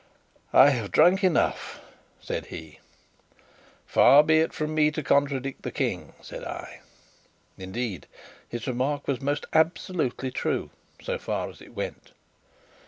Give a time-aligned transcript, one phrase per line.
[0.55, 1.79] "I have drunk enough,"
[2.19, 2.79] said he.
[3.85, 6.79] "Far be it from me to contradict the King," said I.
[7.55, 8.07] Indeed,
[8.49, 10.71] his remark was most absolutely true
[11.03, 12.13] so far as it went.